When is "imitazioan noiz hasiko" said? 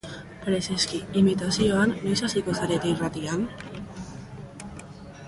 1.19-2.55